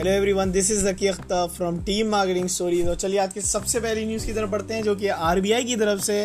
Hello 0.00 0.12
everyone 0.12 0.50
this 0.52 0.70
is 0.70 0.84
Zaki 0.86 1.10
from 1.54 1.78
team 1.84 2.06
marketing 2.08 2.46
story 2.48 2.82
तो 2.84 2.94
चलिए 2.94 3.18
आज 3.20 3.32
की 3.32 3.40
सबसे 3.40 3.80
पहली 3.80 4.04
न्यूज़ 4.06 4.26
की 4.26 4.32
तरफ़ 4.32 4.50
बढ़ते 4.50 4.74
हैं, 4.74 4.82
जो 4.82 4.94
कि 4.96 5.08
आरबीआई 5.08 5.64
की 5.64 5.76
तरफ़ 5.76 6.00
से 6.02 6.16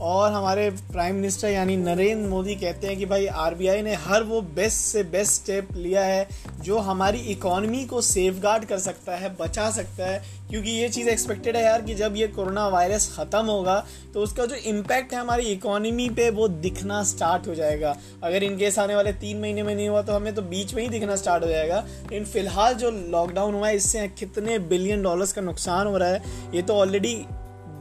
और 0.00 0.32
हमारे 0.32 0.68
प्राइम 0.92 1.14
मिनिस्टर 1.14 1.48
यानी 1.48 1.76
नरेंद्र 1.76 2.28
मोदी 2.28 2.54
कहते 2.54 2.86
हैं 2.86 2.96
कि 2.96 3.06
भाई 3.06 3.26
आरबीआई 3.26 3.82
ने 3.82 3.94
हर 3.96 4.22
वो 4.22 4.40
बेस्ट 4.56 4.78
से 4.78 5.02
बेस्ट 5.04 5.32
स्टेप 5.32 5.68
लिया 5.72 6.02
है 6.04 6.28
जो 6.64 6.78
हमारी 6.78 7.18
इकोनॉमी 7.32 7.84
को 7.84 8.00
सेफ़ 8.00 8.40
कर 8.40 8.78
सकता 8.78 9.16
है, 9.16 9.34
बचा 9.36 9.70
सकता 9.70 10.06
है। 10.06 10.34
क्योंकि 10.50 10.70
ये 10.70 10.88
चीज़ 10.88 11.08
एक्सपेक्टेड 11.08 11.56
है 11.56 11.62
यार 11.64 11.82
कि 11.82 11.94
जब 11.94 12.16
ये 12.16 12.26
कोरोना 12.28 12.66
वायरस 12.68 13.08
ख़त्म 13.16 13.44
होगा 13.44 13.78
तो 14.14 14.20
उसका 14.20 14.46
जो 14.46 14.54
इम्पैक्ट 14.66 15.12
है 15.12 15.20
हमारी 15.20 15.44
इकोनॉमी 15.44 16.08
पे 16.08 16.28
वो 16.30 16.48
दिखना 16.48 17.02
स्टार्ट 17.04 17.46
हो 17.48 17.54
जाएगा। 17.54 17.96
अगर 18.24 18.42
इनकेस 18.42 18.78
आने 18.78 18.94
वाले 18.94 19.12
तीन 19.14 19.40
महीने 19.40 19.62
में 19.62 19.74
नहीं 19.74 19.88
हुआ 19.88 20.02
तो 20.02 20.12
हमें 20.12 20.34
तो 20.34 20.42
बीच 20.44 20.74
में 20.74 20.82
ही 20.82 20.88
दिखना 20.88 21.16
स्टार्ट 21.16 21.44
हो 21.44 21.48
जाएगा। 21.48 21.78
लेकिन 22.02 22.24
फ़िलहाल 22.24 22.74
जो 22.74 22.90
लॉकडाउन 22.90 23.54
हुआ 23.54 23.68
है, 23.68 23.76
इससे 23.76 24.06
कितने 24.08 24.58
बिलियन 24.58 25.02
डॉलर्स 25.02 25.32
का 25.32 25.42
नुकसान 25.42 25.86
हो 25.86 25.96
रहा 25.96 26.08
है, 26.08 26.22
ये 26.54 26.62
तो 26.62 26.74
ऑलरेडी 26.74 27.14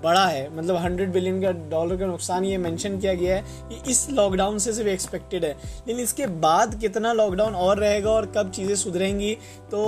बड़ा 0.06 0.26
है। 0.26 0.50
मतलब 0.58 0.76
हंड्रेड 0.76 1.12
बिलियन 1.12 1.42
का 1.42 1.52
डॉलर 1.70 1.98
का 1.98 2.06
नुकसान 2.06 2.46
ये 2.46 2.58
मेंशन 2.58 2.98
किया 3.00 3.14
गया 3.14 3.36
है 3.36 3.44
कि 3.70 3.92
इस 3.92 4.10
लॉकडाउन 4.12 4.58
से 4.58 4.74
सिर्फ़ 4.74 4.90
एक्सपेक्टेड 4.90 5.46
है। 5.46 5.52
लेकिन 5.88 6.04
इसके 6.04 6.28
बाद 6.42 6.80
कितना 6.82 7.14
लॉकडाउन 7.14 7.56
और 7.56 7.80
रहेगा 7.80 8.12
और 8.12 8.32
कब 8.38 8.52
चीज़ें 8.52 8.76
सुधरेंगी 8.76 9.34
तो 9.72 9.82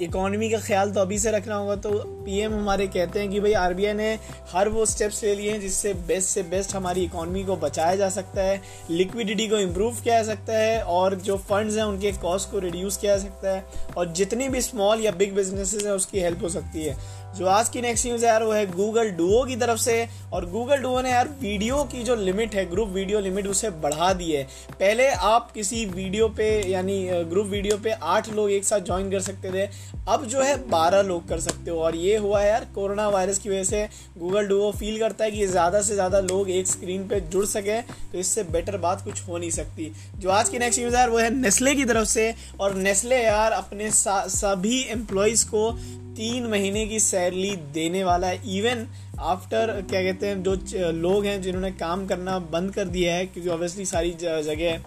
इकोनॉमी 0.00 0.48
का 0.50 0.58
ख्याल 0.58 0.90
तो 0.90 1.00
अभी 1.00 1.18
से 1.18 1.30
रखना 1.30 1.54
होगा 1.54 1.74
तो 1.76 1.90
पीएम 2.24 2.54
हमारे 2.54 2.86
कहते 2.86 3.20
हैं 3.20 3.28
कि 3.30 3.40
भाई, 3.40 3.52
आरबीआई 3.54 3.92
ने 3.92 4.12
हर 4.52 4.68
वो 4.68 4.86
स्टेप्स 4.86 5.22
ले 5.24 5.34
लिए 5.34 5.50
हैं 5.52 5.60
जिससे 5.60 5.92
बेस्ट 6.08 6.28
से 6.28 6.42
बेस्ट 6.44 6.74
हमारी 6.74 7.04
इकोनॉमी 7.04 7.44
को 7.44 7.56
बचाया 7.56 7.94
जा 7.96 8.08
सकता 8.10 8.42
है 8.42 8.60
लिक्विडिटी 8.90 9.48
को 9.48 9.58
इम्प्रूव 9.58 10.00
किया 10.02 10.22
जा 10.22 10.34
सकता 10.34 10.58
है, 10.58 10.82
और 10.82 11.14
जो 11.16 11.36
फंड्स 11.38 11.76
हैं 11.76 11.84
उनके 11.84 12.12
कॉस्ट 12.12 12.50
को 12.50 12.58
रिड्यूस 12.58 12.96
किया 12.96 13.16
जा 13.16 13.22
सकता 13.22 13.54
है, 13.54 13.64
और 13.96 14.12
जितनी 14.12 14.48
भी 14.48 14.60
स्मॉल 14.60 15.00
या 15.00 15.10
बिग 15.12 15.34
बिजनेसेस 15.34 15.84
हैं 15.84 15.92
उसकी 15.92 16.20
हेल्प 16.20 16.42
हो 16.42 16.48
सकती 16.48 16.84
है। 16.84 16.96
जो 17.30 17.46
आज 17.46 17.68
की 17.68 17.80
नेक्स्ट 17.80 18.06
न्यूज़ 18.06 18.24
है 18.24 18.30
यार, 18.30 18.42
वो 18.42 18.52
है 18.52 18.66
गूगल 18.66 19.10
डुओ 19.10 19.44
की 19.46 19.56
तरफ़ 19.56 19.78
से, 19.78 20.06
और 20.32 20.46
गूगल 20.50 20.76
डुओ 20.76 21.00
ने 21.00 21.10
यार 21.10 21.28
वीडियो 21.40 21.82
की 21.84 22.02
जो 22.04 22.16
लिमिट 22.16 22.54
है 22.54 22.64
ग्रुप 22.70 22.88
वीडियो 22.88 23.20
लिमिट 23.20 23.46
उसे 23.46 23.70
बढ़ा 23.82 24.12
दी 24.12 24.30
है। 24.32 24.42
पहले 24.72 25.08
आप 25.08 25.50
किसी 25.52 25.84
वीडियो 25.86 26.28
पे, 26.28 26.48
यानी 26.70 26.98
ग्रुप 27.30 27.46
वीडियो 27.46 27.76
पे 27.78 27.90
आठ 27.92 28.28
लोग 28.30 28.50
एक 28.50 28.64
साथ 28.64 28.80
ज्वाइन 28.80 29.10
कर 29.10 29.20
सकते 29.20 29.50
थे 29.52 29.68
अब 30.08 30.24
जो 30.26 30.42
है 30.42 30.56
बारह 30.70 31.02
लोग 31.02 31.28
कर 31.28 31.40
सकते 31.40 31.70
हो। 31.70 31.78
और 31.80 31.96
ये 31.96 32.16
हुआ 32.18 32.40
है 32.40 32.48
यार, 32.48 32.66
कोरोना 32.74 33.08
वायरस 33.08 33.38
की 33.38 33.48
वजह 33.48 33.64
से 33.64 33.88
गूगल 34.18 34.46
डुओ 34.48 34.70
फील 34.72 34.98
करता 34.98 35.24
है 35.24 35.30
कि 35.30 35.46
ज़्यादा 35.48 35.80
से 35.82 35.94
ज़्यादा 35.94 36.20
लोग 36.22 36.50
एक 36.50 36.66
स्क्रीन 36.66 37.06
पे 37.08 37.20
जुड़ 37.22 37.44
सके 37.46 37.80
तो 37.82 38.18
इससे 38.18 38.42
बेटर 38.46 38.76
बात 38.78 39.04
कुछ 39.04 39.22
हो 39.28 39.38
नहीं 39.38 39.50
सकती। 39.52 39.92
जो 40.16 40.30
आज 40.30 40.48
की 40.48 40.58
नेक्स्ट 40.58 40.80
न्यूज़ 40.80 40.94
यार, 40.94 41.10
वो 41.10 41.18
है 41.18 41.30
नेस्ले 41.32 41.74
की 41.74 41.84
तरफ़ 41.84 42.08
से। 42.08 42.34
और 42.60 42.74
नेस्ले 42.76 43.16
यार 43.16 43.52
अपने 43.52 43.90
सभी 43.90 44.82
एम्प्लॉयज़ 44.90 45.46
को 45.46 45.70
तीन 46.16 46.46
महीने 46.46 46.86
की 46.86 46.98
सैलरी 47.00 47.54
देने 47.74 48.02
वाला 48.04 48.26
है। 48.26 48.40
इवन 48.56 48.86
आफ्टर 49.20 49.70
क्या 49.82 50.02
कहते 50.02 50.26
हैं, 50.26 50.42
जो 50.42 50.90
लोग 50.92 51.24
हैं 51.24 51.40
जिन्होंने 51.42 51.70
काम 51.72 52.06
करना 52.06 52.38
बंद 52.50 52.74
कर 52.74 52.84
दिया 52.88 53.14
है, 53.14 53.26
क्योंकि 53.26 53.50
ऑब्वियसली 53.50 53.84
सारी 53.86 54.10
जगह 54.20 54.80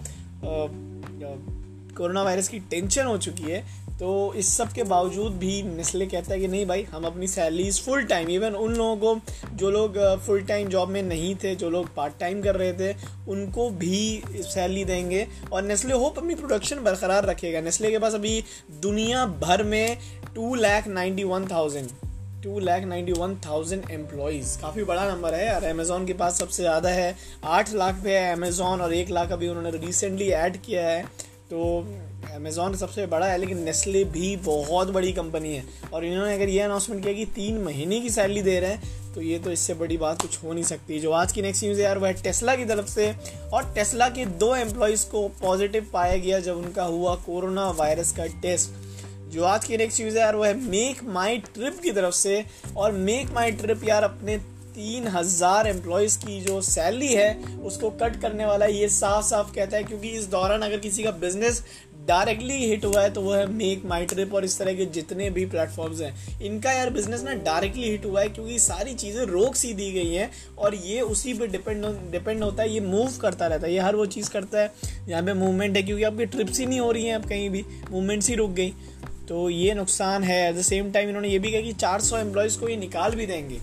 कोरोना 1.96 2.22
वायरस 2.22 2.48
की 2.48 2.58
टेंशन 2.60 3.06
हो 3.06 3.16
चुकी 3.18 3.42
है 3.44 3.62
तो 4.00 4.32
इस 4.36 4.48
सब 4.56 4.72
के 4.72 4.82
बावजूद 4.84 5.32
भी 5.38 5.62
नेस्ले 5.64 6.06
कहता 6.06 6.32
है 6.32 6.38
कि 6.40 6.48
नहीं 6.48 6.66
भाई, 6.66 6.82
हम 6.84 7.04
अपनी 7.04 7.26
सैलरीज 7.26 7.80
फुल 7.82 8.04
टाइम 8.04 8.28
इवन 8.30 8.54
उन 8.54 8.74
लोगों 8.74 9.14
को 9.16 9.56
जो 9.56 9.70
लोग 9.70 9.98
फुल 10.26 10.42
टाइम 10.44 10.68
जॉब 10.68 10.88
में 10.88 11.02
नहीं 11.02 11.34
थे, 11.34 11.54
जो 11.56 11.70
लोग 11.70 11.94
पार्ट 11.94 12.18
टाइम 12.20 12.42
कर 12.42 12.56
रहे 12.56 12.72
थे, 12.72 12.92
उनको 13.28 13.68
भी 13.72 14.22
सैलरी 14.44 14.84
देंगे 14.84 15.26
और 15.52 15.62
नेस्ले 15.62 15.94
होप 15.94 16.18
अपनी 16.18 16.34
प्रोडक्शन 16.34 16.82
बरकरार 16.84 17.24
रखेगा। 17.26 17.60
नेस्ले 17.60 17.90
के 17.90 17.98
पास 17.98 18.14
अभी 18.14 18.42
दुनिया 18.82 19.26
भर 19.26 19.62
में 19.64 19.96
two 20.34 20.54
lakh 20.56 20.88
ninety 20.88 21.24
one 21.24 21.46
thousand 21.50 21.90
two 22.44 22.58
lakh 22.60 22.84
ninety 22.84 23.12
one 23.12 23.34
thousand 23.46 23.90
employees 23.90 24.58
काफ़ी 24.60 24.84
बड़ा 24.84 25.08
नंबर 25.08 25.34
है 25.34 25.54
और 25.54 25.64
अमेज़ोन 25.64 26.06
के 26.06 26.12
पास 26.14 26.38
सबसे 26.38 26.62
ज़्यादा 26.62 26.88
है। 26.90 27.14
आठ 27.44 27.72
लाख 27.74 28.02
पे 28.04 28.16
है 28.18 28.32
अमेज़ोन 28.32 28.80
और 28.80 28.94
एक 28.94 29.10
लाख 29.10 29.32
अभी 29.32 29.48
उन्होंने 29.48 29.70
रिसेंटली 29.78 30.28
ऐड 30.30 30.56
किया 30.62 30.86
है। 30.88 31.04
तो 31.50 31.62
अमेज़ोन 32.34 32.74
सबसे 32.76 33.06
बड़ा 33.06 33.26
है, 33.26 33.38
लेकिन 33.38 33.58
नेस्ले 33.58 34.04
भी 34.06 34.36
बहुत 34.36 34.90
बड़ी 34.90 35.12
कंपनी 35.12 35.54
है। 35.54 35.64
और 35.92 36.04
इन्होंने 36.04 36.34
अगर 36.34 36.48
ये 36.48 36.60
अनाउंसमेंट 36.60 37.02
किया 37.02 37.14
कि 37.14 37.24
तीन 37.34 37.58
महीने 37.64 38.00
की 38.00 38.10
सैलरी 38.10 38.42
दे 38.42 38.58
रहे 38.60 38.70
हैं 38.70 39.12
तो 39.14 39.20
ये 39.22 39.38
तो 39.38 39.50
इससे 39.50 39.74
बड़ी 39.74 39.96
बात 39.96 40.22
कुछ 40.22 40.42
हो 40.44 40.52
नहीं 40.52 40.64
सकती। 40.64 40.98
जो 41.00 41.10
आज 41.12 41.32
की 41.32 41.42
नेक्स्ट 41.42 41.64
न्यूज़ 41.64 41.78
है 41.78 41.84
यार 41.84 41.98
वो 41.98 42.06
है 42.06 42.12
टेस्ला 42.22 42.54
की 42.56 42.64
तरफ़ 42.64 42.86
से। 42.86 43.12
और 43.52 43.72
टेस्ला 43.74 44.08
के 44.08 44.24
दो 44.36 44.54
एम्प्लॉयज़ 44.56 45.06
को 45.06 45.26
पॉजिटिव 45.42 45.86
पाया 45.92 46.16
गया 46.16 46.40
जब 46.40 46.56
उनका 46.56 46.84
हुआ 46.84 47.14
कोरोना 47.26 47.68
वायरस 47.72 48.12
का 48.12 48.26
टेस्ट 48.42 48.82
जो 49.32 49.44
आज 49.44 49.64
की 49.64 49.76
नेक्स्ट 49.76 50.00
न्यूज़ 50.00 50.16
है 50.16 50.20
यार 50.20 50.36
वो 50.36 50.44
है 50.44 50.54
मेक 50.60 51.02
माई 51.04 51.38
ट्रिप 51.46 51.78
की 51.82 51.90
तरफ़ 51.90 52.14
से। 52.14 52.44
और 52.76 52.92
मेक 52.92 53.30
माई 53.32 53.50
ट्रिप 53.52 53.84
यार, 53.84 54.02
अपने 54.02 54.36
तीन 54.74 55.06
हज़ार 55.08 55.66
एम्प्लॉयज़ 55.66 56.18
की 56.18 56.40
जो 56.42 56.60
सैलरी 56.62 57.12
है, 57.14 57.34
उसको 57.64 57.90
कट 57.92 58.20
करने 58.20 58.46
वाला 58.46 58.66
ये 58.66 58.88
साफ़ 58.90 59.24
साफ़ 59.26 59.54
कहता 59.54 59.76
है 59.76 59.84
क्योंकि 59.84 60.08
इस 60.10 60.26
दौरान 60.28 60.62
अगर 60.62 60.78
किसी 60.80 61.02
का 61.02 61.10
बिज़नेस 61.20 61.62
डायरेक्टली 62.06 62.54
हिट 62.60 62.84
हुआ 62.84 63.02
है 63.02 63.10
तो 63.10 63.20
वो 63.20 63.32
है 63.32 63.46
मेक 63.48 63.84
माई 63.86 64.06
ट्रिप 64.06 64.34
और 64.34 64.44
इस 64.44 64.58
तरह 64.58 64.74
के 64.74 64.86
जितने 64.86 65.28
भी 65.30 65.44
प्लेटफॉर्म्स 65.46 66.00
हैं। 66.00 66.40
इनका 66.42 66.72
यार 66.72 66.90
बिज़नेस 66.90 67.22
ना 67.24 67.34
डायरेक्टली 67.44 67.90
हिट 67.90 68.04
हुआ 68.04 68.20
है 68.20 68.28
क्योंकि 68.28 68.58
सारी 68.58 68.94
चीज़ें 68.94 69.24
रोक 69.26 69.54
सी 69.56 69.72
दी 69.74 69.90
गई 69.92 70.12
हैं 70.12 70.30
और 70.58 70.74
ये 70.76 71.00
उसी 71.02 71.34
पे 71.34 71.46
डिपेंड 71.46 71.86
डिपेंड 72.12 72.42
होता 72.42 72.62
है, 72.62 72.70
ये 72.70 72.80
मूव 72.80 73.16
करता 73.20 73.46
रहता 73.46 73.66
है। 73.66 73.72
ये 73.72 73.78
हर 73.80 73.96
वो 73.96 74.06
चीज़ 74.06 74.30
करता 74.30 74.60
है, 74.60 74.72
जहाँ 75.08 75.22
पे 75.22 75.34
मूवमेंट 75.34 75.76
है, 75.76 75.82
क्योंकि 75.82 76.04
आपकी 76.04 76.26
ट्रिप्स 76.26 76.60
ही 76.60 76.66
नहीं 76.66 76.80
हो 76.80 76.90
रही 76.90 77.04
हैं, 77.06 77.14
अब 77.14 77.28
कहीं 77.28 77.48
भी 77.50 77.64
मूवमेंट्स 77.90 78.28
ही 78.28 78.34
रुक 78.34 78.50
गई। 78.50 78.72
तो 79.28 79.48
ये 79.50 79.74
नुकसान 79.74 80.24
है। 80.24 80.48
एट 80.48 80.56
द 80.56 80.62
सेम 80.62 80.90
टाइम 80.92 81.08
इन्होंने 81.08 81.28
ये 81.28 81.38
भी 81.38 81.52
कहा 81.52 81.60
कि 81.60 81.72
400 81.74 82.18
एम्प्लॉयज़ 82.18 82.58
को 82.58 82.68
ये 82.68 82.76
निकाल 82.76 83.14
भी 83.14 83.26
देंगे। 83.26 83.60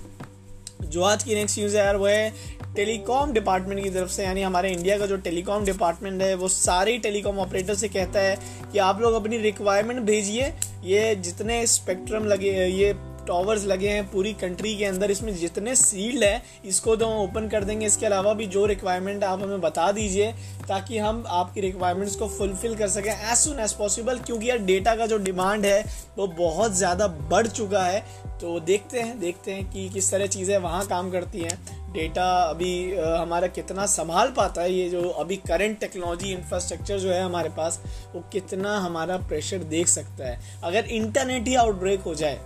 जो 0.84 1.02
आज 1.02 1.24
की 1.24 1.36
नेक्स्ट 1.36 1.59
न्यूज़ 1.59 1.78
है 1.78 1.86
यार, 1.86 1.96
वो 1.96 2.06
है 2.06 2.34
टेलीकॉम 2.75 3.31
डिपार्टमेंट 3.34 3.84
की 3.84 3.90
तरफ़ 3.90 4.09
से, 4.09 4.24
यानी 4.24 4.42
हमारे 4.42 4.72
इंडिया 4.72 4.97
का 4.97 5.06
जो 5.06 5.18
टेलीकॉम 5.18 5.66
डिपार्टमेंट 5.66 6.22
है, 6.22 6.34
वो 6.36 6.47
सारे 6.47 6.97
टेलीकॉम 6.97 7.40
ऑपरेटर 7.40 7.75
से 7.75 7.88
कहता 7.90 8.19
है 8.19 8.38
कि 8.72 8.80
आप 8.80 9.02
लोग 9.02 9.14
अपनी 9.14 9.38
रिक्वायरमेंट 9.38 10.00
भेजिए, 10.02 10.53
ये 10.84 11.16
जितने 11.16 11.66
स्पेक्ट्रम 11.68 12.25
लगे, 12.25 12.52
ये 12.68 12.94
टॉवर्स 13.31 13.66
लगे 13.66 13.90
हैं 13.90 14.06
पूरी 14.12 14.34
कंट्री 14.36 14.75
के 14.78 14.86
अंदर। 14.86 15.12
इसमें 15.12 15.34
जितने 15.36 15.75
सील्ड 15.78 16.24
है, 16.24 16.42
इसको 16.66 16.96
तो 16.96 17.08
हम 17.08 17.18
ओपन 17.19 17.47
कर 17.50 17.64
देंगे। 17.64 17.86
इसके 17.86 18.06
अलावा 18.06 18.34
भी 18.34 18.46
जो 18.47 18.66
रिक्वायरमेंट 18.68 19.24
आप 19.24 19.42
हमें 19.42 19.62
बता 19.62 19.92
दीजिए, 19.92 20.31
ताकि 20.68 20.97
हम 21.00 21.24
आपकी 21.30 21.62
रिक्वायरमेंट्स 21.62 22.16
को 22.16 22.28
फुलफिल 22.30 22.75
कर 22.75 22.88
सकें 22.90 23.12
एज 23.12 23.38
सुन 23.38 23.59
एज 23.59 23.74
पॉसिबल 23.74 24.20
क्योंकि 24.20 24.50
यार 24.50 24.58
डेटा 24.62 24.96
का 24.96 25.06
जो 25.08 25.18
डिमांड 25.20 25.66
है, 25.66 25.84
वो 26.18 26.28
बहुत 26.30 26.74
ज़्यादा 26.74 27.08
बढ़ 27.08 27.47
चुका 27.50 27.84
है। 27.84 28.03
तो 28.41 28.59
देखते 28.62 29.00
हैं 29.00 29.20
देखते 29.20 29.52
हैं 29.52 29.70
कि 29.72 29.88
किस 29.90 30.12
तरह 30.12 30.28
चीज़ें 30.28 30.58
वहाँ 30.59 30.86
काम 30.88 31.12
करती 31.12 31.40
हैं। 31.40 31.59
डेटा 31.94 32.25
अभी 32.41 32.72
हमारा 32.96 33.47
कितना 33.50 33.86
संभाल 33.88 34.31
पाता 34.31 34.62
है 34.62 34.74
ये 34.74 34.90
जो 34.90 35.02
अभी 35.02 35.36
करंट 35.38 35.80
टेक्नोलॉजी 35.80 36.31
इंफ्रास्ट्रक्चर 36.34 37.00
जो 37.00 37.09
है 37.09 37.24
हमारे 37.24 37.50
पास, 37.52 37.80
वो 38.16 38.24
कितना 38.31 38.78
हमारा 38.80 39.18
प्रेशर 39.20 39.64
देख 39.70 39.88
सकता 39.90 40.28
है। 40.28 40.40
अगर 40.64 40.86
इंटरनेट 40.91 41.47
ही 41.47 41.56
आउटब्रेक 41.58 42.02
हो 42.02 42.16
जाए 42.16 42.40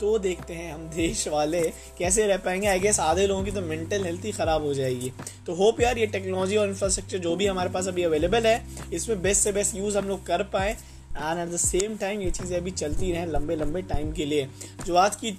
तो 0.00 0.18
देखते 0.18 0.54
हैं 0.54 0.72
हम 0.72 0.86
देश 0.90 1.26
वाले 1.28 1.60
कैसे 1.98 2.26
रह 2.26 2.36
पाएँगे। 2.38 2.66
आई 2.68 2.80
गेस 2.80 3.00
आधे 3.00 3.26
लोगों 3.26 3.44
की 3.44 3.50
तो 3.50 3.60
मेंटल 3.62 4.04
हेल्थ 4.04 4.24
ही 4.24 4.32
ख़राब 4.32 4.64
हो 4.64 4.74
जाएगी। 4.74 5.12
तो 5.46 5.54
होप 5.54 5.80
यार 5.80 5.98
ये 5.98 6.06
टेक्नोलॉजी 6.08 6.56
और 6.56 6.68
इंफ्रास्ट्रक्चर 6.68 7.18
जो 7.18 7.34
भी 7.36 7.46
हमारे 7.46 7.70
पास 7.70 7.88
अभी 7.88 8.02
अवेलेबल 8.04 8.46
है, 8.46 8.62
इसमें 8.92 9.20
बेस्ट 9.22 9.42
से 9.42 9.52
बेस्ट 9.52 9.76
यूज़ 9.76 9.98
हम 9.98 10.08
लोग 10.08 10.26
कर 10.26 10.42
पाएँ। 10.52 10.76
And 11.12 11.38
at 11.40 11.48
the 11.48 11.56
same 11.58 11.96
time 11.96 12.20
ये 12.20 12.30
चीज़ें 12.30 12.56
अभी 12.56 12.70
चलती 12.72 13.10
रहें 13.12 13.26
लंबे 13.26 13.54
लंबे 13.56 13.80
टाइम 13.84 14.12
के 14.12 14.24
लिए। 14.24 14.46
जो 14.86 14.96
आज 14.96 15.16
की 15.16 15.30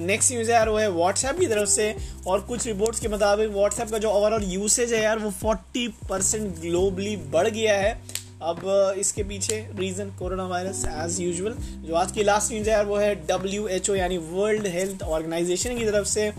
नेक्स्ट 0.00 0.32
न्यूज़ 0.32 0.50
है 0.50 0.54
यार 0.54 0.68
वो 0.68 0.76
है 0.78 0.90
व्हाट्सएप 0.90 1.38
की 1.38 1.46
तरफ़ 1.46 1.68
से। 1.68 1.94
और 2.26 2.40
कुछ 2.42 2.66
रिपोर्ट्स 2.66 3.00
के 3.00 3.08
मुताबिक 3.08 3.50
व्हाट्सएप 3.50 3.90
का 3.90 3.98
जो 3.98 4.10
ओवरऑल 4.10 4.44
यूसेज 4.44 4.92
है 4.92 5.02
यार 5.02 5.18
वो 5.18 5.30
फोर्टी 5.32 5.86
परसेंट 6.08 6.58
ग्लोबली 6.60 7.16
बढ़ 7.32 7.48
गया 7.48 7.76
है। 7.76 7.92
अब 8.42 8.60
इसके 8.98 9.22
पीछे 9.22 9.56
reason 9.78 10.10
corona 10.18 10.44
virus 10.46 10.84
as 10.88 11.20
usual 11.20 11.54
जो 11.86 11.94
आज 11.94 12.12
की 12.12 12.22
लास्ट 12.22 12.52
न्यूज़ 12.52 12.68
है 12.68 12.74
यार 12.74 12.84
वो 12.86 12.96
है 12.96 13.14
डब्ल्यू 13.26 13.66
एच 13.68 13.90
ओ 13.90 13.94
यानी 13.94 14.18
वर्ल्ड 14.18 14.66
हेल्थ 14.66 15.02
ऑर्गेनाइजेशन 15.02 15.78
की 15.78 15.84
तरफ़ 15.84 16.06
से। 16.08 16.30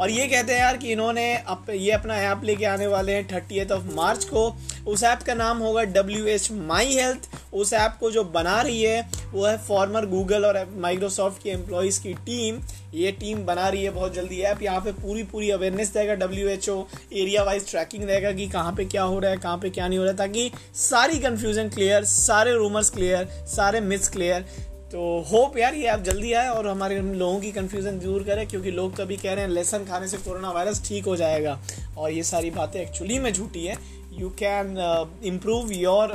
और 0.00 0.10
ये 0.10 0.26
कहते 0.26 0.52
हैं 0.52 0.60
यार 0.60 0.76
कि 0.76 0.92
इन्होंने 0.92 1.34
अप, 1.36 1.66
ये 1.70 1.90
अपना 1.92 2.16
ऐप 2.20 2.40
लेके 2.44 2.64
आने 2.64 2.86
वाले 2.86 3.12
हैं 3.12 3.26
थर्टी 3.28 3.58
एथ 3.58 3.72
ऑफ़ 3.72 3.84
मार्च 3.94 4.24
को। 4.24 4.46
उस 4.92 5.02
ऐप 5.04 5.22
का 5.22 5.34
नाम 5.34 5.58
होगा 5.58 5.82
डब्ल्यू 5.92 6.26
एच 6.26 6.50
माई 6.52 6.94
हेल्थ 6.94 7.28
उस 7.54 7.72
ऐप 7.72 7.96
को 8.00 8.10
जो 8.10 8.24
बना 8.34 8.60
रही 8.60 8.82
है 8.82 9.23
वो 9.34 9.46
है 9.46 9.56
फॉर्मर 9.58 10.06
गूगल 10.06 10.44
और 10.46 10.66
माइक्रोसॉफ्ट 10.80 11.42
की 11.42 11.50
एम्प्लॉयज़ 11.50 12.00
की 12.02 12.12
टीम 12.26 12.60
ये 12.94 13.10
टीम 13.12 13.44
बना 13.46 13.68
रही 13.68 13.84
है 13.84 13.90
बहुत 13.90 14.14
जल्दी 14.14 14.40
ऐप 14.42 14.62
यहाँ 14.62 14.80
पे 14.80 14.92
पूरी 14.94 15.22
पूरी 15.30 15.50
अवेयरनेस 15.50 15.88
देगा 15.92 16.14
W 16.16 16.48
H 16.48 16.68
O 16.68 16.76
area 17.12 17.42
wise 17.44 17.70
tracking 17.70 18.04
रहेगा 18.04 18.32
कि 18.32 18.46
कहाँ 18.48 18.72
पे 18.72 18.84
क्या 18.84 19.02
हो 19.02 19.18
रहा 19.18 19.30
है, 19.30 19.36
कहाँ 19.38 19.58
पे 19.58 19.70
क्या 19.70 19.88
नहीं 19.88 19.98
हो 19.98 20.04
रहा 20.04 20.12
है, 20.12 20.16
ताकि 20.18 20.50
सारी 20.74 21.18
कन्फ्यूज़न 21.20 21.68
क्लियर 21.70 22.04
सारे 22.06 22.52
रूमर्स 22.54 22.90
क्लियर 22.90 23.24
सारे 23.48 23.80
मिथ्स 23.82 24.08
क्लियर 24.08 24.46
तो 24.92 25.04
होप 25.28 25.56
यार 25.58 25.74
ये 25.74 25.86
आप 25.88 26.02
जल्दी 26.04 26.32
आए 26.32 26.48
और 26.48 26.66
हमारे 26.68 27.00
लोगों 27.00 27.40
की 27.40 27.50
कन्फ्यूज़न 27.52 27.98
दूर 28.00 28.22
करें, 28.22 28.46
क्योंकि 28.48 28.70
लोग 28.70 29.00
अभी 29.00 29.16
कह 29.16 29.32
रहे 29.32 29.44
हैं 29.44 29.50
लेसन 29.50 29.84
खाने 29.84 30.08
से 30.08 30.16
कोरोना 30.18 30.50
वायरस 30.50 30.82
ठीक 30.88 31.04
हो 31.04 31.16
जाएगा। 31.16 31.58
और 31.98 32.10
ये 32.12 32.22
सारी 32.24 32.50
बातें 32.52 32.80
एक्चुअली 32.80 33.18
में 33.18 33.32
झूठी 33.32 33.64
है। 33.66 33.76
You 34.12 34.28
can 34.38 34.76
improve 35.24 35.72
your 35.72 36.12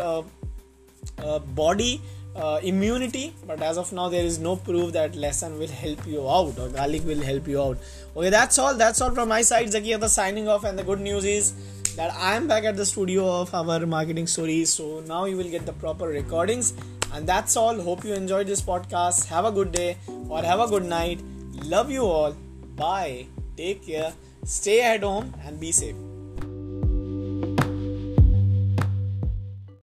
body 1.56 2.00
uh, 2.36 2.60
immunity 2.64 3.34
but 3.48 3.62
as 3.62 3.78
of 3.78 3.92
now 3.92 4.08
there 4.10 4.24
is 4.24 4.40
no 4.40 4.56
proof 4.56 4.92
that 4.94 5.16
lesson 5.16 5.58
will 5.58 5.68
help 5.68 6.06
you 6.08 6.30
out 6.30 6.58
or 6.60 6.70
garlic 6.70 7.06
will 7.06 7.22
help 7.22 7.48
you 7.48 7.62
out. 7.62 7.78
Okay 8.16 8.30
that's 8.30 8.58
all. 8.60 8.76
That's 8.76 9.02
all 9.02 9.12
from 9.12 9.30
my 9.30 9.42
side 9.42 9.68
Zakia 9.68 10.00
the 10.00 10.10
signing 10.10 10.48
off. 10.48 10.64
And 10.64 10.78
the 10.78 10.84
good 10.84 11.00
news 11.00 11.26
is 11.26 11.54
that 11.96 12.14
I 12.14 12.36
am 12.36 12.48
back 12.48 12.64
at 12.64 12.78
the 12.78 12.86
studio 12.86 13.42
of 13.42 13.54
our 13.54 13.86
marketing 13.86 14.28
stories 14.28 14.72
so 14.72 15.02
now 15.08 15.26
you 15.26 15.38
will 15.38 15.50
get 15.50 15.66
the 15.66 15.74
proper 15.74 16.08
recordings. 16.08 16.74
And 17.12 17.28
that's 17.28 17.58
all. 17.58 17.80
Hope 17.82 18.04
you 18.04 18.14
enjoyed 18.14 18.48
this 18.48 18.62
podcast. 18.62 19.26
Have 19.26 19.46
a 19.46 19.52
good 19.52 19.72
day 19.72 19.98
or 20.30 20.44
have 20.44 20.60
a 20.60 20.68
good 20.68 20.86
night. 20.86 21.20
Love 21.64 21.90
you 21.90 22.04
all. 22.04 22.36
Bye. 22.76 23.26
Take 23.58 23.86
care. 23.86 24.14
Stay 24.46 24.82
at 24.82 25.04
home 25.04 25.34
and 25.44 25.60
be 25.60 25.72
safe 25.72 25.96